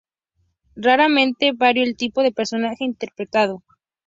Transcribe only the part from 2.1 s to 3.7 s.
de personaje interpretado.